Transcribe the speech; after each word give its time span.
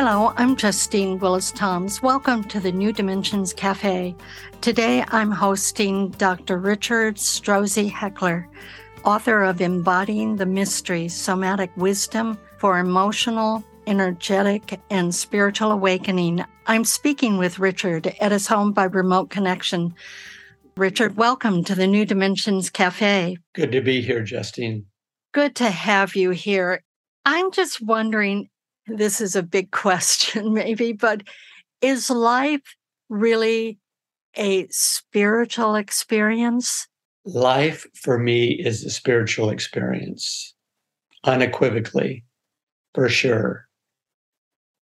Hello, 0.00 0.32
I'm 0.36 0.54
Justine 0.54 1.18
Willis 1.18 1.50
Toms. 1.50 2.00
Welcome 2.04 2.44
to 2.44 2.60
the 2.60 2.70
New 2.70 2.92
Dimensions 2.92 3.52
Cafe. 3.52 4.14
Today 4.60 5.04
I'm 5.08 5.32
hosting 5.32 6.10
Dr. 6.10 6.56
Richard 6.58 7.16
Strozzi 7.16 7.90
Heckler, 7.90 8.48
author 9.04 9.42
of 9.42 9.60
Embodying 9.60 10.36
the 10.36 10.46
Mystery 10.46 11.08
Somatic 11.08 11.76
Wisdom 11.76 12.38
for 12.58 12.78
Emotional, 12.78 13.64
Energetic, 13.88 14.78
and 14.88 15.12
Spiritual 15.12 15.72
Awakening. 15.72 16.44
I'm 16.68 16.84
speaking 16.84 17.36
with 17.36 17.58
Richard 17.58 18.14
at 18.20 18.30
his 18.30 18.46
home 18.46 18.70
by 18.70 18.84
remote 18.84 19.30
connection. 19.30 19.96
Richard, 20.76 21.16
welcome 21.16 21.64
to 21.64 21.74
the 21.74 21.88
New 21.88 22.04
Dimensions 22.04 22.70
Cafe. 22.70 23.36
Good 23.52 23.72
to 23.72 23.80
be 23.80 24.00
here, 24.00 24.22
Justine. 24.22 24.86
Good 25.34 25.56
to 25.56 25.68
have 25.68 26.14
you 26.14 26.30
here. 26.30 26.84
I'm 27.26 27.50
just 27.50 27.82
wondering 27.82 28.48
this 28.88 29.20
is 29.20 29.36
a 29.36 29.42
big 29.42 29.70
question, 29.72 30.52
maybe, 30.52 30.92
but 30.92 31.22
is 31.80 32.10
life 32.10 32.76
really 33.08 33.78
a 34.36 34.66
spiritual 34.68 35.74
experience? 35.76 36.86
Life 37.24 37.86
for 37.94 38.18
me 38.18 38.52
is 38.52 38.84
a 38.84 38.90
spiritual 38.90 39.50
experience, 39.50 40.54
unequivocally, 41.24 42.24
for 42.94 43.08
sure. 43.08 43.68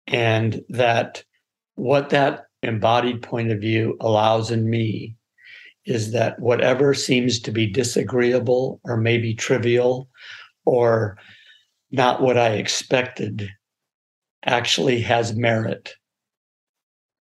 And 0.06 0.62
that 0.68 1.24
what 1.74 2.10
that 2.10 2.44
embodied 2.62 3.22
point 3.22 3.50
of 3.50 3.60
view 3.60 3.96
allows 4.00 4.50
in 4.50 4.70
me 4.70 5.16
is 5.84 6.12
that 6.12 6.38
whatever 6.40 6.94
seems 6.94 7.38
to 7.40 7.52
be 7.52 7.66
disagreeable 7.66 8.80
or 8.84 8.96
maybe 8.96 9.34
trivial 9.34 10.08
or 10.64 11.16
not 11.90 12.20
what 12.20 12.36
I 12.36 12.54
expected 12.54 13.48
actually 14.46 15.00
has 15.00 15.34
merit. 15.34 15.94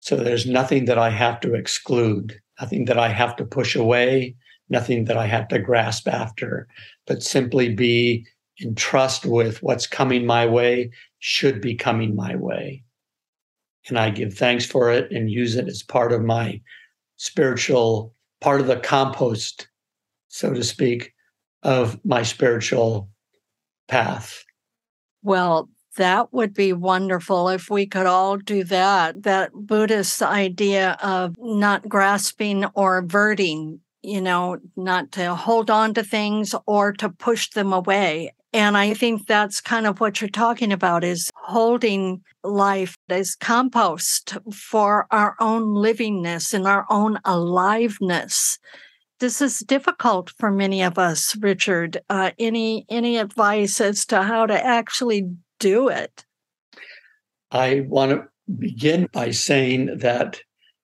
So 0.00 0.16
there's 0.16 0.46
nothing 0.46 0.84
that 0.86 0.98
I 0.98 1.10
have 1.10 1.40
to 1.40 1.54
exclude, 1.54 2.40
nothing 2.60 2.84
that 2.86 2.98
I 2.98 3.08
have 3.08 3.36
to 3.36 3.44
push 3.44 3.74
away, 3.74 4.36
nothing 4.68 5.04
that 5.06 5.16
I 5.16 5.26
have 5.26 5.48
to 5.48 5.58
grasp 5.58 6.08
after, 6.08 6.68
but 7.06 7.22
simply 7.22 7.74
be 7.74 8.26
in 8.58 8.74
trust 8.74 9.26
with 9.26 9.62
what's 9.62 9.86
coming 9.86 10.24
my 10.24 10.46
way, 10.46 10.90
should 11.18 11.60
be 11.60 11.74
coming 11.74 12.14
my 12.14 12.36
way. 12.36 12.82
And 13.88 13.98
I 13.98 14.10
give 14.10 14.34
thanks 14.34 14.64
for 14.64 14.90
it 14.90 15.10
and 15.12 15.30
use 15.30 15.56
it 15.56 15.68
as 15.68 15.82
part 15.82 16.12
of 16.12 16.22
my 16.22 16.60
spiritual, 17.16 18.14
part 18.40 18.60
of 18.60 18.66
the 18.66 18.78
compost, 18.78 19.68
so 20.28 20.52
to 20.52 20.64
speak, 20.64 21.12
of 21.62 21.98
my 22.04 22.22
spiritual 22.22 23.08
path. 23.88 24.44
Well, 25.22 25.68
that 25.96 26.32
would 26.32 26.54
be 26.54 26.72
wonderful 26.72 27.48
if 27.48 27.68
we 27.68 27.86
could 27.86 28.06
all 28.06 28.36
do 28.36 28.64
that. 28.64 29.22
That 29.22 29.52
Buddhist 29.52 30.22
idea 30.22 30.96
of 31.02 31.34
not 31.38 31.88
grasping 31.88 32.64
or 32.74 32.98
averting, 32.98 33.80
you 34.02 34.20
know, 34.20 34.58
not 34.76 35.12
to 35.12 35.34
hold 35.34 35.70
on 35.70 35.94
to 35.94 36.02
things 36.02 36.54
or 36.66 36.92
to 36.94 37.08
push 37.08 37.50
them 37.50 37.72
away. 37.72 38.32
And 38.52 38.76
I 38.76 38.94
think 38.94 39.26
that's 39.26 39.60
kind 39.60 39.86
of 39.86 40.00
what 40.00 40.20
you're 40.20 40.30
talking 40.30 40.72
about 40.72 41.04
is 41.04 41.30
holding 41.36 42.22
life 42.42 42.96
as 43.10 43.34
compost 43.34 44.38
for 44.50 45.06
our 45.10 45.34
own 45.40 45.74
livingness 45.74 46.54
and 46.54 46.66
our 46.66 46.86
own 46.88 47.18
aliveness. 47.24 48.58
This 49.18 49.42
is 49.42 49.58
difficult 49.58 50.30
for 50.38 50.50
many 50.50 50.82
of 50.82 50.98
us, 50.98 51.36
Richard. 51.36 51.98
Uh, 52.08 52.30
any 52.38 52.86
any 52.88 53.16
advice 53.16 53.80
as 53.80 54.06
to 54.06 54.22
how 54.22 54.46
to 54.46 54.66
actually 54.66 55.24
do 55.58 55.88
it? 55.88 56.24
I 57.50 57.86
want 57.88 58.12
to 58.12 58.24
begin 58.58 59.08
by 59.12 59.30
saying 59.30 59.98
that 59.98 60.40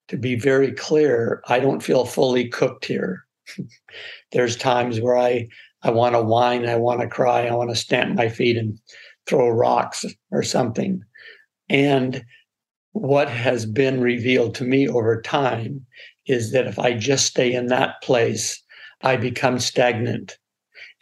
to 0.09 0.17
be 0.17 0.35
very 0.35 0.73
clear, 0.73 1.43
I 1.49 1.59
don't 1.59 1.83
feel 1.83 2.05
fully 2.05 2.49
cooked 2.49 2.85
here. 2.85 3.25
There's 4.33 4.57
times 4.57 5.01
where 5.01 5.17
I 5.17 5.49
I 5.85 5.91
want 5.91 6.15
to 6.15 6.23
whine, 6.23 6.69
I 6.69 6.77
want 6.77 7.01
to 7.01 7.09
cry, 7.09 7.47
I 7.47 7.55
want 7.55 7.71
to 7.71 7.77
stamp 7.77 8.15
my 8.15 8.29
feet 8.29 8.57
and 8.57 8.79
throw 9.27 9.49
rocks 9.49 10.05
or 10.31 10.43
something. 10.43 11.03
And 11.69 12.25
what 12.93 13.29
has 13.29 13.67
been 13.67 14.01
revealed 14.01 14.55
to 14.57 14.65
me 14.65 14.87
over 14.87 15.21
time 15.21 15.85
is 16.27 16.53
that 16.53 16.69
if 16.69 16.79
I 16.79 16.95
just 16.95 17.27
stay 17.27 17.53
in 17.53 17.67
that 17.67 18.01
place, 18.03 18.63
I 19.01 19.17
become 19.17 19.59
stagnant 19.59 20.39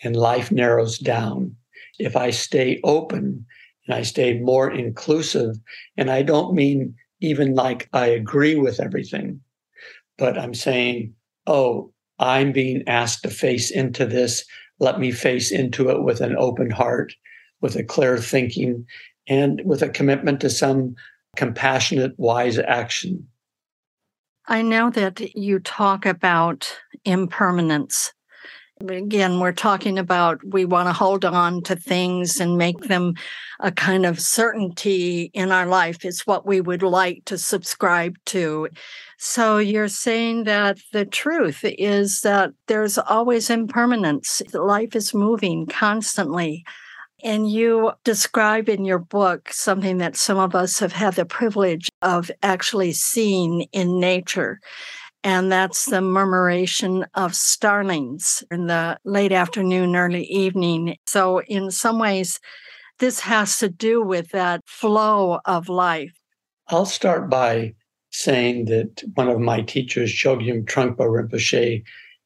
and 0.02 0.16
life 0.16 0.50
narrows 0.50 0.98
down. 0.98 1.56
If 1.98 2.16
I 2.16 2.30
stay 2.30 2.80
open 2.82 3.44
and 3.86 3.94
I 3.94 4.02
stay 4.02 4.38
more 4.38 4.70
inclusive. 4.70 5.56
And 5.96 6.10
I 6.10 6.22
don't 6.22 6.54
mean 6.54 6.94
even 7.20 7.54
like 7.54 7.88
I 7.92 8.06
agree 8.06 8.56
with 8.56 8.80
everything, 8.80 9.40
but 10.18 10.38
I'm 10.38 10.54
saying, 10.54 11.14
oh, 11.46 11.92
I'm 12.18 12.52
being 12.52 12.82
asked 12.86 13.22
to 13.22 13.30
face 13.30 13.70
into 13.70 14.06
this. 14.06 14.44
Let 14.78 15.00
me 15.00 15.12
face 15.12 15.50
into 15.50 15.90
it 15.90 16.02
with 16.02 16.20
an 16.20 16.36
open 16.36 16.70
heart, 16.70 17.12
with 17.60 17.76
a 17.76 17.84
clear 17.84 18.18
thinking, 18.18 18.86
and 19.26 19.60
with 19.64 19.82
a 19.82 19.88
commitment 19.88 20.40
to 20.40 20.50
some 20.50 20.94
compassionate, 21.36 22.12
wise 22.18 22.58
action. 22.58 23.26
I 24.46 24.62
know 24.62 24.90
that 24.90 25.36
you 25.36 25.60
talk 25.60 26.06
about 26.06 26.76
impermanence 27.04 28.12
again, 28.88 29.40
we're 29.40 29.52
talking 29.52 29.98
about 29.98 30.42
we 30.44 30.64
want 30.64 30.88
to 30.88 30.92
hold 30.92 31.24
on 31.24 31.62
to 31.62 31.76
things 31.76 32.40
and 32.40 32.56
make 32.56 32.80
them 32.84 33.14
a 33.60 33.70
kind 33.70 34.06
of 34.06 34.20
certainty 34.20 35.30
in 35.34 35.52
our 35.52 35.66
life. 35.66 36.04
It's 36.04 36.26
what 36.26 36.46
we 36.46 36.60
would 36.60 36.82
like 36.82 37.24
to 37.26 37.36
subscribe 37.36 38.16
to. 38.26 38.68
So 39.18 39.58
you're 39.58 39.88
saying 39.88 40.44
that 40.44 40.78
the 40.92 41.04
truth 41.04 41.60
is 41.62 42.22
that 42.22 42.52
there's 42.68 42.96
always 42.96 43.50
impermanence. 43.50 44.40
Life 44.54 44.96
is 44.96 45.12
moving 45.12 45.66
constantly. 45.66 46.64
And 47.22 47.50
you 47.50 47.92
describe 48.02 48.70
in 48.70 48.86
your 48.86 48.98
book 48.98 49.52
something 49.52 49.98
that 49.98 50.16
some 50.16 50.38
of 50.38 50.54
us 50.54 50.78
have 50.78 50.92
had 50.92 51.16
the 51.16 51.26
privilege 51.26 51.90
of 52.00 52.30
actually 52.42 52.92
seeing 52.92 53.66
in 53.72 54.00
nature 54.00 54.58
and 55.22 55.52
that's 55.52 55.86
the 55.86 56.00
murmuration 56.00 57.04
of 57.14 57.34
starlings 57.34 58.42
in 58.50 58.66
the 58.66 58.98
late 59.04 59.32
afternoon, 59.32 59.96
early 59.96 60.24
evening. 60.24 60.96
So, 61.06 61.42
in 61.42 61.70
some 61.70 61.98
ways, 61.98 62.40
this 62.98 63.20
has 63.20 63.58
to 63.58 63.68
do 63.68 64.02
with 64.02 64.30
that 64.30 64.62
flow 64.66 65.40
of 65.44 65.68
life. 65.68 66.12
I'll 66.68 66.86
start 66.86 67.28
by 67.28 67.74
saying 68.10 68.66
that 68.66 69.02
one 69.14 69.28
of 69.28 69.40
my 69.40 69.62
teachers, 69.62 70.12
Chogyam 70.12 70.64
Trungpa 70.64 70.98
Rinpoche, 70.98 71.82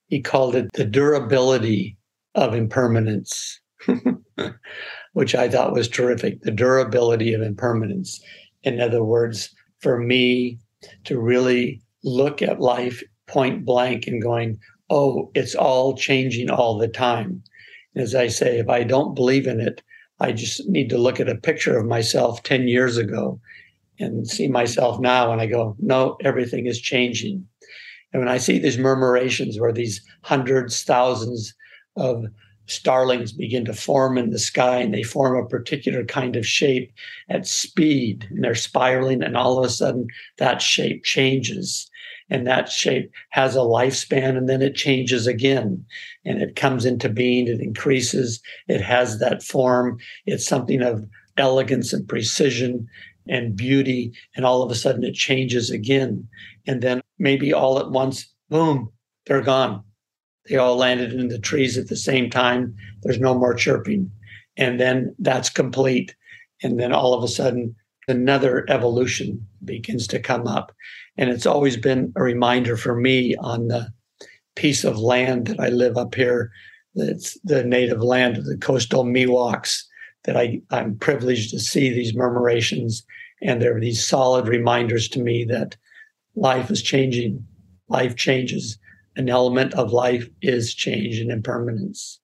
he 0.06 0.20
called 0.20 0.54
it 0.54 0.70
the 0.74 0.84
durability 0.84 1.96
of 2.34 2.54
impermanence, 2.54 3.60
which 5.12 5.34
I 5.34 5.48
thought 5.48 5.72
was 5.72 5.88
terrific. 5.88 6.42
The 6.42 6.50
durability 6.50 7.34
of 7.34 7.42
impermanence. 7.42 8.20
In 8.62 8.80
other 8.80 9.02
words, 9.02 9.54
for 9.80 9.98
me 9.98 10.58
to 11.04 11.18
really 11.20 11.80
look 12.04 12.42
at 12.42 12.60
life 12.60 13.02
point 13.26 13.64
blank 13.64 14.06
and 14.06 14.22
going, 14.22 14.58
oh, 14.90 15.30
it's 15.34 15.54
all 15.54 15.96
changing 15.96 16.50
all 16.50 16.78
the 16.78 16.88
time. 16.88 17.42
As 17.96 18.14
I 18.14 18.28
say, 18.28 18.58
if 18.58 18.68
I 18.68 18.84
don't 18.84 19.14
believe 19.14 19.46
in 19.46 19.60
it, 19.60 19.82
I 20.20 20.32
just 20.32 20.68
need 20.68 20.90
to 20.90 20.98
look 20.98 21.18
at 21.18 21.28
a 21.28 21.34
picture 21.34 21.76
of 21.78 21.86
myself 21.86 22.42
10 22.42 22.68
years 22.68 22.96
ago 22.96 23.40
and 23.98 24.28
see 24.28 24.48
myself 24.48 25.00
now. 25.00 25.32
And 25.32 25.40
I 25.40 25.46
go, 25.46 25.76
no, 25.78 26.16
everything 26.22 26.66
is 26.66 26.80
changing. 26.80 27.46
And 28.12 28.20
when 28.20 28.28
I 28.28 28.38
see 28.38 28.58
these 28.58 28.78
murmurations 28.78 29.58
where 29.58 29.72
these 29.72 30.00
hundreds, 30.22 30.84
thousands 30.84 31.54
of 31.96 32.26
starlings 32.66 33.32
begin 33.32 33.64
to 33.64 33.72
form 33.74 34.16
in 34.16 34.30
the 34.30 34.38
sky 34.38 34.78
and 34.78 34.94
they 34.94 35.02
form 35.02 35.36
a 35.36 35.48
particular 35.48 36.04
kind 36.04 36.36
of 36.36 36.46
shape 36.46 36.92
at 37.28 37.46
speed 37.46 38.26
and 38.30 38.42
they're 38.42 38.54
spiraling, 38.54 39.22
and 39.22 39.36
all 39.36 39.58
of 39.58 39.64
a 39.64 39.68
sudden 39.68 40.06
that 40.38 40.62
shape 40.62 41.04
changes 41.04 41.90
and 42.30 42.46
that 42.46 42.70
shape 42.70 43.10
has 43.30 43.54
a 43.54 43.60
lifespan 43.60 44.36
and 44.36 44.48
then 44.48 44.62
it 44.62 44.74
changes 44.74 45.26
again 45.26 45.84
and 46.24 46.40
it 46.42 46.56
comes 46.56 46.84
into 46.84 47.08
being 47.08 47.46
it 47.46 47.60
increases 47.60 48.40
it 48.68 48.80
has 48.80 49.18
that 49.18 49.42
form 49.42 49.98
it's 50.26 50.46
something 50.46 50.82
of 50.82 51.04
elegance 51.36 51.92
and 51.92 52.08
precision 52.08 52.86
and 53.28 53.56
beauty 53.56 54.12
and 54.36 54.44
all 54.44 54.62
of 54.62 54.70
a 54.70 54.74
sudden 54.74 55.04
it 55.04 55.14
changes 55.14 55.70
again 55.70 56.26
and 56.66 56.82
then 56.82 57.02
maybe 57.18 57.52
all 57.52 57.78
at 57.78 57.90
once, 57.90 58.32
boom, 58.48 58.90
they're 59.26 59.42
gone. 59.42 59.82
They 60.48 60.56
all 60.56 60.76
landed 60.76 61.12
in 61.12 61.28
the 61.28 61.38
trees 61.38 61.78
at 61.78 61.88
the 61.88 61.96
same 61.96 62.30
time. 62.30 62.74
There's 63.02 63.20
no 63.20 63.34
more 63.34 63.54
chirping. 63.54 64.10
And 64.56 64.78
then 64.78 65.14
that's 65.18 65.50
complete. 65.50 66.14
And 66.62 66.78
then 66.78 66.92
all 66.92 67.14
of 67.14 67.24
a 67.24 67.28
sudden, 67.28 67.74
another 68.08 68.64
evolution 68.68 69.46
begins 69.64 70.06
to 70.08 70.18
come 70.18 70.46
up. 70.46 70.72
And 71.16 71.30
it's 71.30 71.46
always 71.46 71.76
been 71.76 72.12
a 72.16 72.22
reminder 72.22 72.76
for 72.76 72.96
me 72.96 73.36
on 73.36 73.68
the 73.68 73.92
piece 74.56 74.84
of 74.84 74.98
land 74.98 75.46
that 75.46 75.60
I 75.60 75.68
live 75.68 75.96
up 75.96 76.14
here. 76.14 76.50
That's 76.94 77.38
the 77.44 77.64
native 77.64 78.02
land 78.02 78.36
of 78.36 78.44
the 78.44 78.56
coastal 78.56 79.04
Miwoks 79.04 79.82
that 80.24 80.36
I, 80.36 80.60
I'm 80.70 80.96
privileged 80.98 81.50
to 81.50 81.60
see 81.60 81.90
these 81.90 82.14
murmurations. 82.14 83.04
And 83.42 83.60
there 83.60 83.76
are 83.76 83.80
these 83.80 84.06
solid 84.06 84.48
reminders 84.48 85.08
to 85.08 85.20
me 85.20 85.44
that 85.44 85.76
life 86.34 86.70
is 86.70 86.82
changing, 86.82 87.44
life 87.88 88.16
changes. 88.16 88.78
An 89.16 89.28
element 89.28 89.74
of 89.74 89.92
life 89.92 90.28
is 90.42 90.74
change 90.74 91.18
and 91.18 91.30
impermanence. 91.30 92.20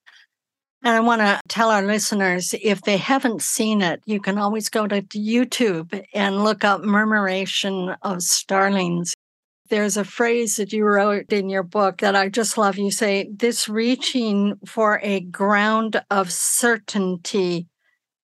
And 0.82 0.96
I 0.96 1.00
want 1.00 1.20
to 1.20 1.40
tell 1.48 1.70
our 1.70 1.82
listeners 1.82 2.54
if 2.62 2.80
they 2.82 2.96
haven't 2.96 3.42
seen 3.42 3.82
it, 3.82 4.00
you 4.06 4.18
can 4.18 4.38
always 4.38 4.70
go 4.70 4.86
to 4.86 5.02
YouTube 5.02 6.02
and 6.14 6.42
look 6.42 6.64
up 6.64 6.80
Murmuration 6.80 7.94
of 8.02 8.22
Starlings. 8.22 9.12
There's 9.68 9.98
a 9.98 10.04
phrase 10.04 10.56
that 10.56 10.72
you 10.72 10.84
wrote 10.84 11.32
in 11.32 11.50
your 11.50 11.62
book 11.62 11.98
that 11.98 12.16
I 12.16 12.30
just 12.30 12.56
love. 12.56 12.78
You 12.78 12.90
say, 12.90 13.28
This 13.30 13.68
reaching 13.68 14.54
for 14.64 15.00
a 15.02 15.20
ground 15.20 16.02
of 16.10 16.32
certainty 16.32 17.68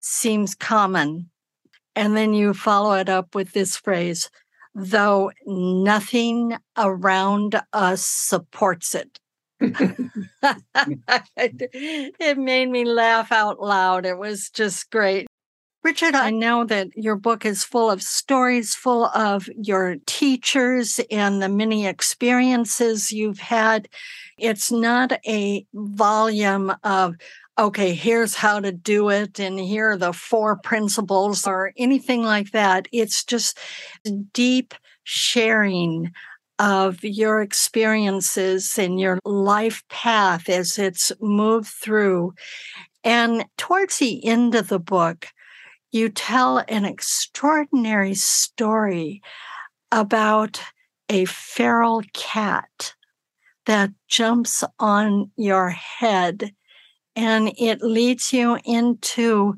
seems 0.00 0.54
common. 0.54 1.30
And 1.94 2.16
then 2.16 2.32
you 2.32 2.54
follow 2.54 2.94
it 2.94 3.08
up 3.08 3.34
with 3.34 3.52
this 3.52 3.76
phrase, 3.76 4.30
though 4.74 5.30
nothing 5.46 6.56
around 6.76 7.60
us 7.72 8.04
supports 8.04 8.94
it. 8.94 9.20
it 11.36 12.38
made 12.38 12.68
me 12.68 12.84
laugh 12.84 13.32
out 13.32 13.60
loud. 13.60 14.06
It 14.06 14.18
was 14.18 14.50
just 14.50 14.90
great. 14.90 15.26
Richard, 15.86 16.16
I 16.16 16.30
know 16.30 16.64
that 16.64 16.88
your 16.96 17.14
book 17.14 17.46
is 17.46 17.62
full 17.62 17.88
of 17.88 18.02
stories, 18.02 18.74
full 18.74 19.04
of 19.06 19.48
your 19.56 19.98
teachers 20.04 20.98
and 21.12 21.40
the 21.40 21.48
many 21.48 21.86
experiences 21.86 23.12
you've 23.12 23.38
had. 23.38 23.88
It's 24.36 24.72
not 24.72 25.12
a 25.24 25.64
volume 25.72 26.74
of, 26.82 27.14
okay, 27.56 27.94
here's 27.94 28.34
how 28.34 28.58
to 28.58 28.72
do 28.72 29.10
it, 29.10 29.38
and 29.38 29.60
here 29.60 29.92
are 29.92 29.96
the 29.96 30.12
four 30.12 30.56
principles, 30.56 31.46
or 31.46 31.72
anything 31.76 32.24
like 32.24 32.50
that. 32.50 32.88
It's 32.90 33.22
just 33.22 33.56
deep 34.32 34.74
sharing 35.04 36.10
of 36.58 37.02
your 37.04 37.42
experiences 37.42 38.78
and 38.78 38.98
your 38.98 39.18
life 39.24 39.82
path 39.88 40.48
as 40.48 40.78
it's 40.78 41.12
moved 41.20 41.68
through. 41.68 42.34
And 43.04 43.44
towards 43.56 43.98
the 43.98 44.24
end 44.24 44.54
of 44.54 44.68
the 44.68 44.78
book, 44.78 45.28
you 45.92 46.08
tell 46.08 46.64
an 46.68 46.84
extraordinary 46.84 48.14
story 48.14 49.22
about 49.92 50.60
a 51.08 51.24
feral 51.26 52.02
cat 52.12 52.94
that 53.66 53.90
jumps 54.08 54.64
on 54.78 55.30
your 55.36 55.70
head 55.70 56.52
and 57.14 57.52
it 57.58 57.80
leads 57.80 58.32
you 58.32 58.58
into 58.64 59.54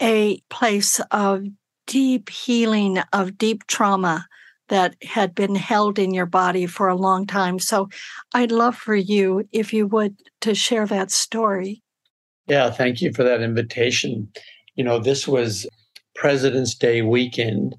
a 0.00 0.40
place 0.48 1.00
of 1.10 1.44
deep 1.86 2.30
healing, 2.30 2.98
of 3.12 3.36
deep 3.36 3.66
trauma 3.66 4.26
that 4.70 4.96
had 5.02 5.34
been 5.34 5.56
held 5.56 5.98
in 5.98 6.14
your 6.14 6.26
body 6.26 6.64
for 6.64 6.88
a 6.88 6.96
long 6.96 7.26
time. 7.26 7.58
So 7.58 7.88
I'd 8.32 8.52
love 8.52 8.76
for 8.76 8.94
you, 8.94 9.46
if 9.52 9.72
you 9.72 9.86
would, 9.88 10.16
to 10.40 10.54
share 10.54 10.86
that 10.86 11.10
story. 11.10 11.82
Yeah, 12.46 12.70
thank 12.70 13.02
you 13.02 13.12
for 13.12 13.22
that 13.24 13.42
invitation. 13.42 14.28
You 14.76 14.84
know, 14.84 14.98
this 14.98 15.28
was 15.28 15.66
President's 16.14 16.74
Day 16.74 17.02
weekend, 17.02 17.76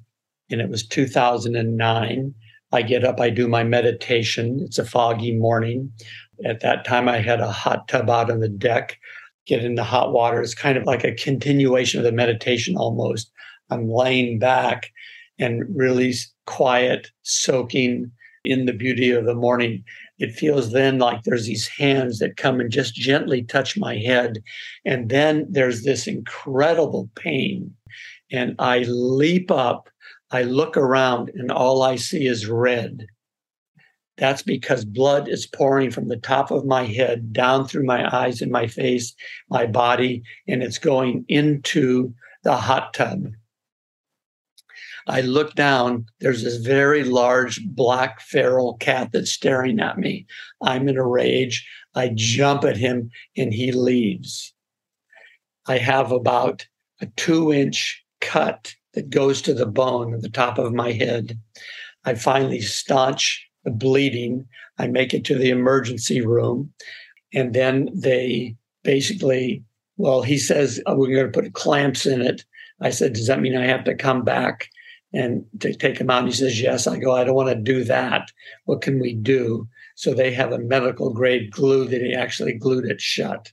and 0.49 0.61
it 0.61 0.69
was 0.69 0.85
2009. 0.85 2.33
I 2.73 2.81
get 2.81 3.03
up, 3.03 3.19
I 3.19 3.29
do 3.29 3.47
my 3.47 3.63
meditation. 3.63 4.59
It's 4.61 4.77
a 4.77 4.85
foggy 4.85 5.37
morning. 5.37 5.91
At 6.45 6.59
that 6.61 6.85
time, 6.85 7.07
I 7.07 7.19
had 7.19 7.39
a 7.39 7.51
hot 7.51 7.87
tub 7.87 8.09
out 8.09 8.29
on 8.29 8.39
the 8.39 8.49
deck. 8.49 8.97
Get 9.45 9.63
in 9.63 9.75
the 9.75 9.83
hot 9.83 10.11
water. 10.13 10.41
It's 10.41 10.55
kind 10.55 10.77
of 10.77 10.85
like 10.85 11.03
a 11.03 11.15
continuation 11.15 11.99
of 11.99 12.03
the 12.03 12.11
meditation 12.11 12.75
almost. 12.77 13.31
I'm 13.69 13.89
laying 13.89 14.39
back 14.39 14.91
and 15.39 15.63
really 15.75 16.13
quiet, 16.45 17.09
soaking 17.23 18.11
in 18.43 18.65
the 18.65 18.73
beauty 18.73 19.11
of 19.11 19.25
the 19.25 19.35
morning. 19.35 19.83
It 20.19 20.33
feels 20.33 20.71
then 20.71 20.99
like 20.99 21.23
there's 21.23 21.45
these 21.45 21.67
hands 21.67 22.19
that 22.19 22.37
come 22.37 22.59
and 22.59 22.71
just 22.71 22.95
gently 22.95 23.43
touch 23.43 23.77
my 23.77 23.97
head. 23.97 24.41
And 24.85 25.09
then 25.09 25.45
there's 25.49 25.83
this 25.83 26.07
incredible 26.07 27.09
pain. 27.15 27.73
And 28.31 28.55
I 28.59 28.79
leap 28.87 29.51
up, 29.51 29.89
I 30.31 30.43
look 30.43 30.77
around, 30.77 31.31
and 31.35 31.51
all 31.51 31.81
I 31.83 31.97
see 31.97 32.25
is 32.25 32.47
red. 32.47 33.05
That's 34.17 34.43
because 34.43 34.85
blood 34.85 35.27
is 35.27 35.47
pouring 35.47 35.89
from 35.89 36.07
the 36.07 36.17
top 36.17 36.51
of 36.51 36.65
my 36.65 36.85
head 36.85 37.33
down 37.33 37.67
through 37.67 37.85
my 37.85 38.15
eyes 38.15 38.41
and 38.41 38.51
my 38.51 38.67
face, 38.67 39.15
my 39.49 39.65
body, 39.65 40.21
and 40.47 40.61
it's 40.61 40.77
going 40.77 41.25
into 41.27 42.13
the 42.43 42.55
hot 42.55 42.93
tub. 42.93 43.31
I 45.07 45.21
look 45.21 45.55
down, 45.55 46.05
there's 46.19 46.43
this 46.43 46.57
very 46.57 47.03
large 47.03 47.65
black 47.65 48.21
feral 48.21 48.75
cat 48.77 49.09
that's 49.11 49.31
staring 49.31 49.79
at 49.79 49.97
me. 49.97 50.25
I'm 50.61 50.87
in 50.87 50.97
a 50.97 51.05
rage. 51.05 51.67
I 51.95 52.11
jump 52.13 52.63
at 52.63 52.77
him 52.77 53.09
and 53.35 53.53
he 53.53 53.71
leaves. 53.71 54.53
I 55.67 55.77
have 55.77 56.11
about 56.11 56.65
a 57.01 57.07
two 57.17 57.51
inch 57.51 58.03
cut 58.19 58.75
that 58.93 59.09
goes 59.09 59.41
to 59.41 59.53
the 59.53 59.65
bone 59.65 60.13
at 60.13 60.21
the 60.21 60.29
top 60.29 60.57
of 60.57 60.73
my 60.73 60.91
head. 60.91 61.37
I 62.05 62.15
finally 62.15 62.61
staunch 62.61 63.47
the 63.63 63.71
bleeding. 63.71 64.47
I 64.77 64.87
make 64.87 65.13
it 65.13 65.25
to 65.25 65.35
the 65.35 65.49
emergency 65.49 66.25
room. 66.25 66.73
And 67.33 67.53
then 67.53 67.89
they 67.93 68.55
basically, 68.83 69.63
well, 69.97 70.21
he 70.21 70.37
says, 70.37 70.81
oh, 70.85 70.95
we're 70.95 71.15
going 71.15 71.31
to 71.31 71.41
put 71.41 71.53
clamps 71.53 72.05
in 72.05 72.21
it. 72.21 72.43
I 72.81 72.89
said, 72.89 73.13
Does 73.13 73.27
that 73.27 73.39
mean 73.39 73.55
I 73.55 73.67
have 73.67 73.83
to 73.85 73.95
come 73.95 74.23
back? 74.23 74.69
And 75.13 75.45
to 75.59 75.73
take 75.73 75.99
him 75.99 76.09
out. 76.09 76.19
And 76.19 76.27
he 76.29 76.33
says, 76.33 76.61
Yes. 76.61 76.87
I 76.87 76.97
go, 76.97 77.13
I 77.13 77.23
don't 77.23 77.35
want 77.35 77.49
to 77.49 77.55
do 77.55 77.83
that. 77.83 78.31
What 78.65 78.81
can 78.81 78.99
we 78.99 79.13
do? 79.13 79.67
So 79.95 80.13
they 80.13 80.31
have 80.33 80.51
a 80.51 80.59
medical 80.59 81.13
grade 81.13 81.51
glue 81.51 81.85
that 81.87 82.01
he 82.01 82.13
actually 82.13 82.53
glued 82.53 82.85
it 82.85 83.01
shut. 83.01 83.51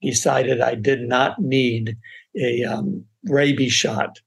Decided 0.00 0.60
I 0.60 0.74
did 0.74 1.02
not 1.02 1.40
need 1.40 1.96
a 2.36 2.64
um, 2.64 3.04
rabies 3.24 3.72
shot. 3.72 4.20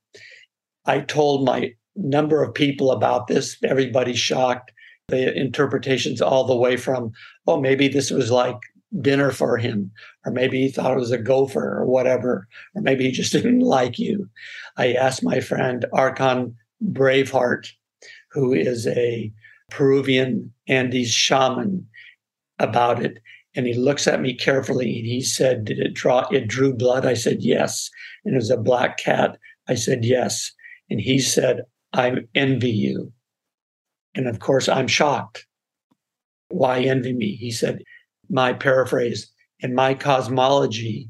I 0.86 1.00
told 1.00 1.46
my 1.46 1.74
number 1.96 2.44
of 2.44 2.54
people 2.54 2.92
about 2.92 3.28
this. 3.28 3.58
Everybody's 3.64 4.20
shocked. 4.20 4.72
The 5.08 5.38
interpretations 5.38 6.22
all 6.22 6.46
the 6.46 6.56
way 6.56 6.78
from, 6.78 7.12
oh, 7.48 7.60
maybe 7.60 7.88
this 7.88 8.10
was 8.10 8.32
like 8.32 8.58
dinner 9.02 9.32
for 9.32 9.58
him, 9.58 9.92
or 10.26 10.32
maybe 10.32 10.62
he 10.62 10.70
thought 10.70 10.94
it 10.94 11.00
was 11.00 11.12
a 11.12 11.18
gopher 11.18 11.80
or 11.80 11.86
whatever, 11.86 12.48
or 12.74 12.82
maybe 12.82 13.06
he 13.06 13.12
just 13.12 13.32
didn't 13.34 13.60
like 13.60 14.00
you. 14.00 14.30
I 14.78 14.94
asked 14.94 15.24
my 15.24 15.40
friend 15.40 15.86
Arkan 15.94 16.56
Braveheart, 16.92 17.68
who 18.32 18.54
is 18.54 18.88
a 18.88 19.32
Peruvian 19.72 20.54
Andes 20.68 21.12
shaman, 21.12 21.88
about 22.60 23.04
it. 23.04 23.20
And 23.56 23.66
he 23.66 23.74
looks 23.74 24.08
at 24.08 24.22
me 24.22 24.34
carefully 24.34 25.00
and 25.00 25.06
he 25.06 25.22
said, 25.22 25.66
Did 25.66 25.80
it 25.80 25.94
draw 25.94 26.28
it 26.30 26.48
drew 26.48 26.74
blood? 26.74 27.06
I 27.06 27.14
said, 27.14 27.38
Yes. 27.42 27.90
And 28.24 28.34
it 28.34 28.38
was 28.38 28.50
a 28.50 28.58
black 28.58 28.98
cat. 28.98 29.38
I 29.68 29.76
said, 29.76 30.06
Yes. 30.06 30.52
And 30.90 31.00
he 31.00 31.20
said, 31.20 31.64
I 31.94 32.16
envy 32.36 32.70
you. 32.70 33.12
And 34.14 34.28
of 34.28 34.40
course, 34.40 34.70
I'm 34.70 34.88
shocked. 34.88 35.46
Why 36.50 36.82
envy 36.82 37.14
me? 37.14 37.36
He 37.36 37.52
said, 37.52 37.82
my 38.30 38.54
paraphrase, 38.54 39.32
in 39.60 39.76
my 39.76 39.94
cosmology, 39.94 41.10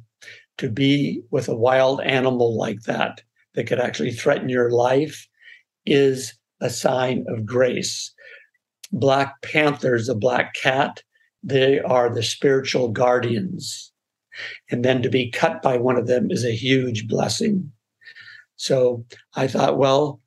to 0.57 0.69
be 0.69 1.21
with 1.31 1.47
a 1.47 1.55
wild 1.55 2.01
animal 2.01 2.57
like 2.57 2.81
that, 2.81 3.21
that 3.53 3.67
could 3.67 3.79
actually 3.79 4.11
threaten 4.11 4.49
your 4.49 4.71
life 4.71 5.27
is 5.85 6.33
a 6.61 6.69
sign 6.69 7.25
of 7.27 7.45
grace. 7.45 8.13
Black 8.91 9.41
Panther's 9.41 10.09
a 10.09 10.15
black 10.15 10.53
cat. 10.55 11.03
They 11.43 11.79
are 11.79 12.13
the 12.13 12.23
spiritual 12.23 12.89
guardians. 12.89 13.91
And 14.69 14.83
then 14.83 15.01
to 15.01 15.09
be 15.09 15.31
cut 15.31 15.61
by 15.61 15.77
one 15.77 15.97
of 15.97 16.07
them 16.07 16.31
is 16.31 16.43
a 16.43 16.55
huge 16.55 17.07
blessing. 17.07 17.71
So 18.55 19.05
I 19.35 19.47
thought, 19.47 19.77
well, 19.77 20.21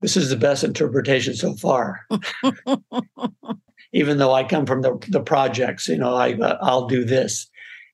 this 0.00 0.16
is 0.16 0.30
the 0.30 0.36
best 0.36 0.64
interpretation 0.64 1.34
so 1.34 1.54
far. 1.54 2.00
Even 3.92 4.18
though 4.18 4.32
I 4.32 4.44
come 4.44 4.66
from 4.66 4.82
the, 4.82 4.98
the 5.08 5.22
projects, 5.22 5.88
you 5.88 5.96
know, 5.96 6.14
I, 6.14 6.34
uh, 6.34 6.58
I'll 6.60 6.86
do 6.86 7.04
this. 7.04 7.48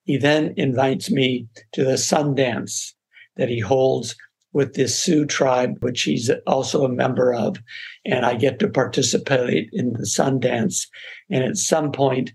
He 0.04 0.16
then 0.16 0.54
invites 0.56 1.10
me 1.10 1.46
to 1.72 1.84
the 1.84 1.92
Sundance 1.92 2.94
that 3.36 3.48
he 3.48 3.60
holds 3.60 4.16
with 4.52 4.74
this 4.74 4.98
Sioux 4.98 5.24
tribe, 5.26 5.76
which 5.80 6.02
he's 6.02 6.30
also 6.46 6.84
a 6.84 6.88
member 6.88 7.32
of. 7.32 7.58
and 8.04 8.24
I 8.24 8.34
get 8.34 8.58
to 8.60 8.68
participate 8.68 9.68
in 9.72 9.92
the 9.92 10.06
sun 10.06 10.40
dance. 10.40 10.88
And 11.30 11.44
at 11.44 11.56
some 11.56 11.92
point, 11.92 12.32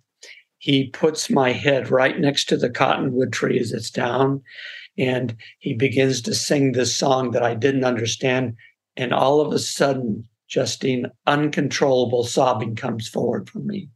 he 0.58 0.90
puts 0.90 1.30
my 1.30 1.52
head 1.52 1.92
right 1.92 2.20
next 2.20 2.46
to 2.50 2.58
the 2.58 2.70
cottonwood 2.70 3.32
tree 3.34 3.60
as 3.60 3.72
it's 3.72 3.92
down, 3.92 4.42
and 4.98 5.36
he 5.60 5.74
begins 5.74 6.22
to 6.24 6.34
sing 6.34 6.72
this 6.72 6.96
song 6.96 7.32
that 7.32 7.44
I 7.44 7.54
didn't 7.54 7.84
understand. 7.84 8.56
And 8.96 9.14
all 9.14 9.42
of 9.42 9.52
a 9.52 9.60
sudden, 9.60 10.28
Justine, 10.48 11.08
uncontrollable 11.28 12.24
sobbing 12.24 12.76
comes 12.76 13.08
forward 13.08 13.50
from 13.50 13.68
me. 13.68 13.90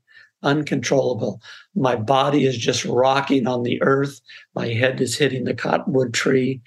Uncontrollable. 0.44 1.42
My 1.76 1.96
body 1.96 2.46
is 2.46 2.58
just 2.58 2.86
rocking 2.86 3.48
on 3.48 3.64
the 3.64 3.82
earth. 3.82 4.20
My 4.56 4.68
head 4.68 5.02
is 5.02 5.18
hitting 5.18 5.46
the 5.46 5.54
cottonwood 5.54 6.14
tree. 6.14 6.62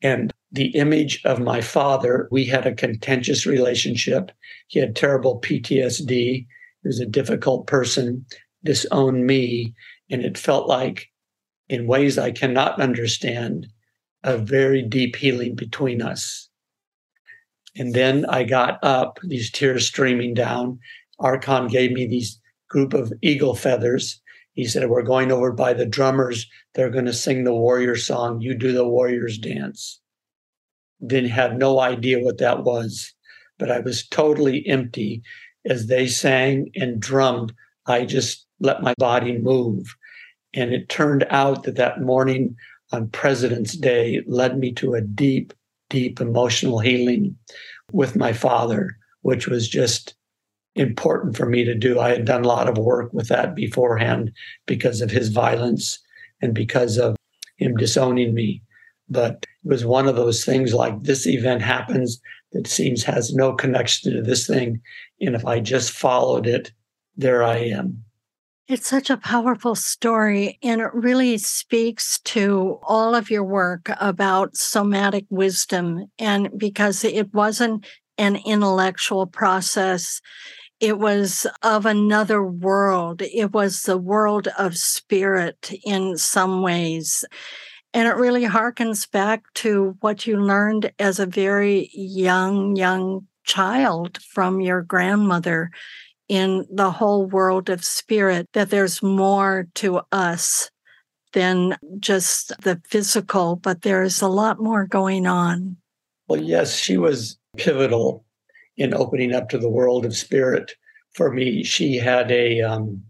And 0.00 0.31
the 0.52 0.66
image 0.76 1.20
of 1.24 1.40
my 1.40 1.62
father, 1.62 2.28
we 2.30 2.44
had 2.44 2.66
a 2.66 2.74
contentious 2.74 3.46
relationship. 3.46 4.30
He 4.68 4.78
had 4.78 4.94
terrible 4.94 5.40
PTSD. 5.40 6.08
He 6.10 6.46
was 6.84 7.00
a 7.00 7.06
difficult 7.06 7.66
person, 7.66 8.26
disowned 8.62 9.26
me. 9.26 9.74
And 10.10 10.22
it 10.22 10.36
felt 10.36 10.68
like, 10.68 11.08
in 11.68 11.86
ways 11.86 12.18
I 12.18 12.32
cannot 12.32 12.80
understand, 12.80 13.66
a 14.22 14.36
very 14.36 14.82
deep 14.82 15.16
healing 15.16 15.54
between 15.54 16.02
us. 16.02 16.50
And 17.74 17.94
then 17.94 18.26
I 18.26 18.44
got 18.44 18.78
up, 18.84 19.18
these 19.22 19.50
tears 19.50 19.86
streaming 19.86 20.34
down. 20.34 20.78
Arkan 21.18 21.70
gave 21.70 21.92
me 21.92 22.06
these 22.06 22.38
group 22.68 22.92
of 22.92 23.10
eagle 23.22 23.54
feathers. 23.54 24.20
He 24.52 24.66
said, 24.66 24.90
We're 24.90 25.02
going 25.02 25.32
over 25.32 25.50
by 25.50 25.72
the 25.72 25.86
drummers. 25.86 26.46
They're 26.74 26.90
going 26.90 27.06
to 27.06 27.12
sing 27.14 27.44
the 27.44 27.54
warrior 27.54 27.96
song. 27.96 28.42
You 28.42 28.54
do 28.54 28.72
the 28.72 28.86
warrior's 28.86 29.38
dance. 29.38 30.01
Didn't 31.06 31.30
have 31.30 31.56
no 31.56 31.80
idea 31.80 32.20
what 32.20 32.38
that 32.38 32.64
was, 32.64 33.12
but 33.58 33.70
I 33.70 33.80
was 33.80 34.06
totally 34.08 34.66
empty 34.66 35.22
as 35.64 35.86
they 35.86 36.06
sang 36.06 36.70
and 36.74 37.00
drummed. 37.00 37.52
I 37.86 38.04
just 38.04 38.46
let 38.60 38.82
my 38.82 38.94
body 38.98 39.38
move. 39.38 39.94
And 40.54 40.72
it 40.72 40.88
turned 40.88 41.26
out 41.30 41.64
that 41.64 41.76
that 41.76 42.00
morning 42.00 42.56
on 42.92 43.08
President's 43.08 43.76
Day 43.76 44.22
led 44.26 44.58
me 44.58 44.72
to 44.74 44.94
a 44.94 45.00
deep, 45.00 45.52
deep 45.88 46.20
emotional 46.20 46.78
healing 46.78 47.36
with 47.90 48.16
my 48.16 48.32
father, 48.32 48.96
which 49.22 49.48
was 49.48 49.68
just 49.68 50.14
important 50.74 51.36
for 51.36 51.46
me 51.46 51.64
to 51.64 51.74
do. 51.74 52.00
I 52.00 52.10
had 52.10 52.24
done 52.24 52.44
a 52.44 52.48
lot 52.48 52.68
of 52.68 52.78
work 52.78 53.12
with 53.12 53.28
that 53.28 53.54
beforehand 53.54 54.32
because 54.66 55.00
of 55.00 55.10
his 55.10 55.28
violence 55.28 55.98
and 56.40 56.54
because 56.54 56.98
of 56.98 57.16
him 57.56 57.76
disowning 57.76 58.34
me. 58.34 58.62
But 59.12 59.46
it 59.64 59.68
was 59.68 59.84
one 59.84 60.08
of 60.08 60.16
those 60.16 60.44
things 60.44 60.74
like 60.74 61.02
this 61.02 61.26
event 61.26 61.62
happens 61.62 62.20
that 62.52 62.66
seems 62.66 63.04
has 63.04 63.34
no 63.34 63.52
connection 63.52 64.12
to 64.12 64.22
this 64.22 64.46
thing. 64.46 64.80
And 65.20 65.34
if 65.34 65.44
I 65.44 65.60
just 65.60 65.90
followed 65.90 66.46
it, 66.46 66.72
there 67.16 67.42
I 67.42 67.56
am. 67.58 68.04
It's 68.68 68.88
such 68.88 69.10
a 69.10 69.16
powerful 69.16 69.74
story, 69.74 70.58
and 70.62 70.80
it 70.80 70.94
really 70.94 71.36
speaks 71.36 72.20
to 72.20 72.78
all 72.84 73.14
of 73.14 73.28
your 73.28 73.44
work 73.44 73.90
about 74.00 74.56
somatic 74.56 75.26
wisdom. 75.30 76.06
And 76.18 76.48
because 76.56 77.04
it 77.04 77.34
wasn't 77.34 77.84
an 78.18 78.36
intellectual 78.46 79.26
process, 79.26 80.20
it 80.80 80.98
was 80.98 81.46
of 81.62 81.86
another 81.86 82.42
world. 82.42 83.20
It 83.22 83.52
was 83.52 83.82
the 83.82 83.98
world 83.98 84.48
of 84.58 84.76
spirit 84.76 85.72
in 85.84 86.16
some 86.16 86.62
ways. 86.62 87.24
And 87.94 88.08
it 88.08 88.16
really 88.16 88.44
harkens 88.44 89.10
back 89.10 89.42
to 89.54 89.96
what 90.00 90.26
you 90.26 90.40
learned 90.40 90.92
as 90.98 91.18
a 91.18 91.26
very 91.26 91.90
young, 91.92 92.74
young 92.74 93.26
child 93.44 94.18
from 94.22 94.60
your 94.60 94.82
grandmother 94.82 95.70
in 96.28 96.66
the 96.70 96.90
whole 96.90 97.26
world 97.26 97.68
of 97.68 97.84
spirit, 97.84 98.48
that 98.54 98.70
there's 98.70 99.02
more 99.02 99.66
to 99.74 100.00
us 100.12 100.70
than 101.32 101.76
just 101.98 102.52
the 102.62 102.80
physical, 102.86 103.56
but 103.56 103.82
there's 103.82 104.22
a 104.22 104.28
lot 104.28 104.58
more 104.58 104.86
going 104.86 105.26
on. 105.26 105.76
Well, 106.28 106.40
yes, 106.40 106.76
she 106.76 106.96
was 106.96 107.38
pivotal 107.56 108.24
in 108.76 108.94
opening 108.94 109.34
up 109.34 109.48
to 109.50 109.58
the 109.58 109.68
world 109.68 110.06
of 110.06 110.16
spirit. 110.16 110.72
For 111.14 111.30
me, 111.30 111.62
she 111.62 111.96
had 111.96 112.30
a 112.30 112.62
um, 112.62 113.02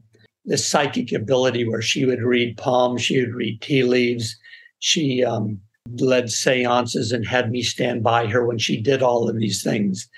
this 0.45 0.67
psychic 0.67 1.13
ability 1.13 1.69
where 1.69 1.83
she 1.83 2.05
would 2.05 2.23
read 2.23 2.57
palms, 2.57 3.03
she 3.03 3.21
would 3.21 3.35
read 3.35 3.61
tea 3.61 3.85
leaves. 3.85 4.37
She 4.83 5.23
um, 5.23 5.61
led 6.01 6.29
seances 6.29 7.13
and 7.13 7.25
had 7.25 7.53
me 7.53 7.63
stand 7.63 8.03
by 8.03 8.27
her 8.27 8.45
when 8.45 8.59
she 8.59 8.81
did 8.81 9.01
all 9.01 9.29
of 9.29 9.39
these 9.39 9.63
things. 9.63 10.09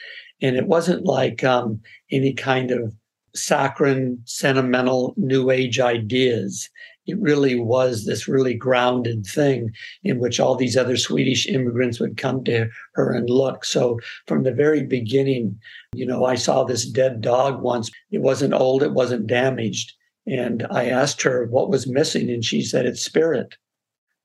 And 0.40 0.56
it 0.56 0.66
wasn't 0.66 1.04
like 1.04 1.44
um, 1.44 1.83
any 2.11 2.33
kind 2.33 2.71
of 2.71 2.94
saccharine, 3.37 4.23
sentimental, 4.25 5.12
new 5.18 5.50
age 5.50 5.80
ideas. 5.80 6.71
It 7.06 7.21
really 7.21 7.61
was 7.61 8.06
this 8.06 8.26
really 8.26 8.54
grounded 8.54 9.26
thing 9.26 9.71
in 10.02 10.18
which 10.18 10.40
all 10.40 10.56
these 10.56 10.78
other 10.78 10.97
Swedish 10.97 11.47
immigrants 11.47 12.00
would 12.00 12.16
come 12.16 12.42
to 12.44 12.66
her 12.94 13.12
and 13.12 13.28
look. 13.28 13.66
So 13.66 14.00
from 14.26 14.44
the 14.44 14.52
very 14.52 14.83
beginning, 14.83 15.59
you 15.92 16.06
know, 16.06 16.25
I 16.25 16.37
saw 16.37 16.64
this 16.64 16.88
dead 16.88 17.21
dog 17.21 17.61
once. 17.61 17.90
It 18.11 18.23
wasn't 18.23 18.54
old, 18.54 18.83
it 18.83 18.92
wasn't 18.92 19.26
damaged. 19.26 19.92
And 20.26 20.66
I 20.71 20.87
asked 20.87 21.21
her 21.21 21.49
what 21.50 21.68
was 21.68 21.87
missing, 21.87 22.30
and 22.30 22.42
she 22.42 22.62
said, 22.62 22.87
It's 22.87 23.04
spirit. 23.04 23.56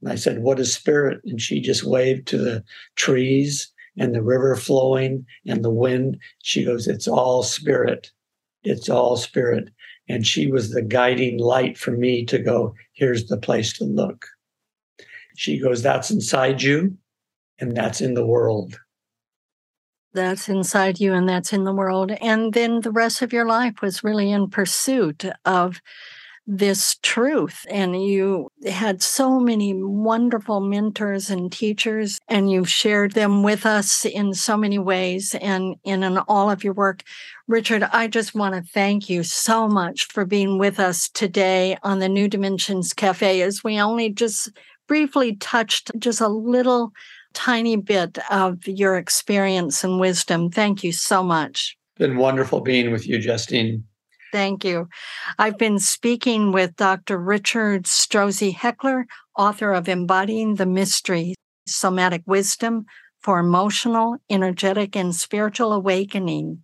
And 0.01 0.11
I 0.11 0.15
said, 0.15 0.39
What 0.39 0.59
is 0.59 0.73
spirit? 0.73 1.21
And 1.25 1.41
she 1.41 1.61
just 1.61 1.83
waved 1.83 2.27
to 2.27 2.37
the 2.37 2.63
trees 2.95 3.71
and 3.97 4.15
the 4.15 4.23
river 4.23 4.55
flowing 4.55 5.25
and 5.45 5.63
the 5.63 5.69
wind. 5.69 6.19
She 6.41 6.63
goes, 6.63 6.87
It's 6.87 7.07
all 7.07 7.43
spirit. 7.43 8.11
It's 8.63 8.89
all 8.89 9.17
spirit. 9.17 9.69
And 10.07 10.25
she 10.25 10.47
was 10.47 10.71
the 10.71 10.81
guiding 10.81 11.37
light 11.37 11.77
for 11.77 11.91
me 11.91 12.25
to 12.25 12.39
go, 12.39 12.73
Here's 12.93 13.27
the 13.27 13.37
place 13.37 13.73
to 13.77 13.83
look. 13.83 14.25
She 15.35 15.59
goes, 15.59 15.81
That's 15.81 16.11
inside 16.11 16.61
you, 16.61 16.97
and 17.59 17.75
that's 17.75 18.01
in 18.01 18.13
the 18.13 18.25
world. 18.25 18.79
That's 20.13 20.49
inside 20.49 20.99
you, 20.99 21.13
and 21.13 21.29
that's 21.29 21.53
in 21.53 21.65
the 21.65 21.73
world. 21.73 22.11
And 22.19 22.53
then 22.53 22.81
the 22.81 22.91
rest 22.91 23.21
of 23.21 23.31
your 23.31 23.45
life 23.45 23.81
was 23.81 24.03
really 24.03 24.31
in 24.31 24.49
pursuit 24.49 25.23
of 25.45 25.81
this 26.51 26.97
truth. 27.03 27.63
And 27.69 28.03
you 28.03 28.49
had 28.67 29.03
so 29.03 29.39
many 29.39 29.75
wonderful 29.75 30.59
mentors 30.61 31.29
and 31.29 31.51
teachers, 31.51 32.19
and 32.27 32.51
you've 32.51 32.69
shared 32.69 33.11
them 33.11 33.43
with 33.43 33.67
us 33.67 34.03
in 34.03 34.33
so 34.33 34.57
many 34.57 34.79
ways 34.79 35.35
and, 35.39 35.75
in 35.83 36.03
all 36.27 36.49
of 36.49 36.63
your 36.63 36.73
work. 36.73 37.03
Richard, 37.47 37.83
I 37.83 38.07
just 38.07 38.33
want 38.33 38.55
to 38.55 38.71
thank 38.73 39.09
you 39.09 39.21
so 39.21 39.67
much 39.67 40.05
for 40.05 40.25
being 40.25 40.57
with 40.57 40.79
us 40.79 41.07
today 41.09 41.77
on 41.83 41.99
the 41.99 42.09
New 42.09 42.27
Dimensions 42.27 42.93
Cafe, 42.93 43.41
as 43.41 43.63
we 43.63 43.79
only 43.79 44.09
just 44.09 44.49
briefly 44.87 45.35
touched 45.35 45.91
just 45.99 46.19
a 46.19 46.27
little 46.27 46.91
tiny 47.33 47.75
bit 47.75 48.17
of 48.31 48.67
your 48.67 48.97
experience 48.97 49.83
and 49.83 49.99
wisdom. 49.99 50.49
Thank 50.49 50.83
you 50.83 50.91
so 50.91 51.21
much. 51.21 51.77
Been 51.97 52.17
wonderful 52.17 52.61
being 52.61 52.91
with 52.91 53.07
you, 53.07 53.19
Justine. 53.19 53.83
Thank 54.31 54.63
you. 54.63 54.87
I've 55.37 55.57
been 55.57 55.79
speaking 55.79 56.51
with 56.51 56.75
Dr. 56.75 57.17
Richard 57.17 57.85
Strozzi 57.85 58.53
Heckler, 58.53 59.07
author 59.37 59.73
of 59.73 59.89
Embodying 59.89 60.53
the 60.55 60.67
Mystery 60.67 61.33
Somatic 61.67 62.23
Wisdom 62.25 62.85
for 63.21 63.39
Emotional, 63.39 64.17
Energetic, 64.29 64.95
and 64.95 65.13
Spiritual 65.15 65.73
Awakening. 65.73 66.61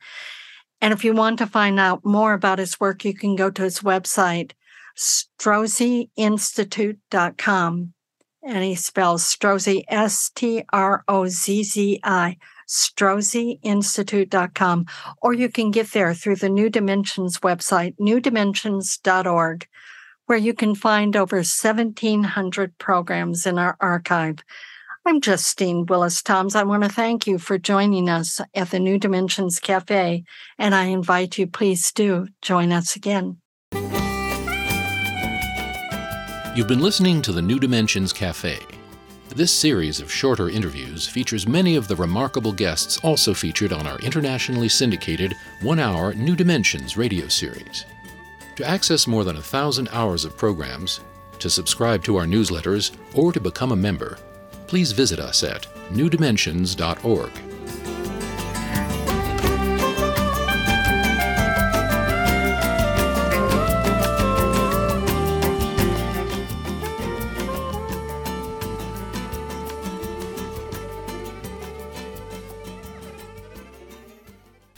And 0.79 0.93
if 0.93 1.03
you 1.03 1.13
want 1.13 1.39
to 1.39 1.47
find 1.47 1.79
out 1.79 2.05
more 2.05 2.33
about 2.33 2.59
his 2.59 2.79
work, 2.79 3.03
you 3.03 3.15
can 3.15 3.35
go 3.35 3.49
to 3.49 3.63
his 3.63 3.79
website, 3.79 4.51
strozziinstitute.com. 4.97 7.93
And 8.47 8.63
he 8.63 8.75
spells 8.75 9.23
Strozzi, 9.23 9.85
S 9.87 10.29
T 10.35 10.61
R 10.71 11.03
O 11.07 11.25
Z 11.25 11.63
Z 11.63 11.99
I 12.03 12.37
strozziinstitute.com, 12.67 14.85
or 15.21 15.33
you 15.33 15.49
can 15.49 15.71
get 15.71 15.91
there 15.91 16.13
through 16.13 16.37
the 16.37 16.49
New 16.49 16.69
Dimensions 16.69 17.39
website, 17.39 17.95
newdimensions.org, 17.97 19.67
where 20.25 20.37
you 20.37 20.53
can 20.53 20.75
find 20.75 21.15
over 21.15 21.37
1,700 21.37 22.77
programs 22.77 23.45
in 23.45 23.57
our 23.57 23.77
archive. 23.79 24.39
I'm 25.07 25.21
Justine 25.21 25.85
Willis 25.85 26.23
Toms. 26.23 26.55
I 26.55 26.63
want 26.63 26.83
to 26.83 26.89
thank 26.89 27.27
you 27.27 27.37
for 27.37 27.59
joining 27.59 28.09
us 28.09 28.41
at 28.55 28.71
the 28.71 28.79
New 28.79 28.97
Dimensions 28.97 29.59
Cafe, 29.59 30.23
and 30.57 30.73
I 30.73 30.85
invite 30.85 31.37
you, 31.37 31.45
please 31.45 31.91
do 31.91 32.27
join 32.41 32.71
us 32.71 32.95
again. 32.95 33.37
You've 36.55 36.67
been 36.67 36.79
listening 36.79 37.21
to 37.23 37.31
the 37.31 37.41
New 37.41 37.59
Dimensions 37.59 38.13
Cafe. 38.13 38.59
This 39.29 39.51
series 39.51 39.99
of 39.99 40.11
shorter 40.11 40.49
interviews 40.49 41.07
features 41.07 41.47
many 41.47 41.75
of 41.75 41.87
the 41.87 41.95
remarkable 41.95 42.53
guests 42.53 42.99
also 43.03 43.33
featured 43.33 43.73
on 43.73 43.85
our 43.85 43.99
internationally 43.99 44.69
syndicated 44.69 45.35
one 45.61 45.79
hour 45.79 46.13
New 46.13 46.35
Dimensions 46.35 46.95
radio 46.95 47.27
series. 47.27 47.85
To 48.55 48.65
access 48.65 49.07
more 49.07 49.23
than 49.23 49.35
a 49.35 49.41
thousand 49.41 49.89
hours 49.91 50.23
of 50.23 50.37
programs, 50.37 51.01
to 51.39 51.49
subscribe 51.49 52.03
to 52.05 52.15
our 52.15 52.25
newsletters, 52.25 52.95
or 53.13 53.33
to 53.33 53.41
become 53.41 53.73
a 53.73 53.75
member, 53.75 54.17
please 54.67 54.93
visit 54.93 55.19
us 55.19 55.43
at 55.43 55.67
newdimensions.org. 55.89 57.31